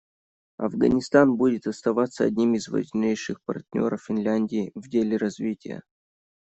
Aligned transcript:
Афганистан 0.57 1.35
будет 1.37 1.67
оставаться 1.67 2.23
одним 2.23 2.55
из 2.55 2.69
важнейших 2.69 3.39
партнеров 3.43 4.03
Финляндии 4.05 4.71
в 4.73 4.89
деле 4.89 5.15
развития. 5.15 5.83